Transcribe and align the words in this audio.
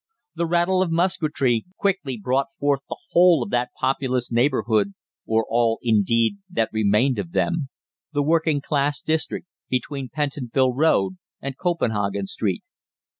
The 0.33 0.47
rattle 0.47 0.81
of 0.81 0.89
musketry 0.89 1.63
quickly 1.77 2.17
brought 2.19 2.47
forth 2.59 2.79
the 2.89 2.97
whole 3.11 3.43
of 3.43 3.51
that 3.51 3.69
populous 3.79 4.31
neighbourhood 4.31 4.95
or 5.27 5.45
all, 5.47 5.77
indeed, 5.83 6.39
that 6.49 6.71
remained 6.73 7.19
of 7.19 7.33
them 7.33 7.69
the 8.11 8.23
working 8.23 8.61
class 8.61 8.99
district 9.03 9.45
between 9.69 10.09
Pentonville 10.09 10.73
Road 10.73 11.17
and 11.39 11.55
Copenhagen 11.55 12.25
Street. 12.25 12.63